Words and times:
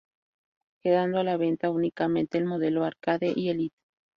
Quedando 0.81 1.19
a 1.19 1.23
la 1.23 1.37
venta 1.37 1.69
únicamente 1.69 2.39
el 2.39 2.45
modelo 2.45 2.83
Arcade 2.83 3.33
y 3.35 3.49
Elite. 3.49 3.77